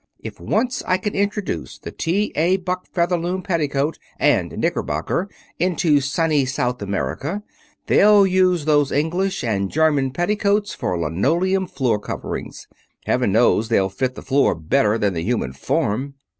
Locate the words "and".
4.17-4.51, 9.43-9.69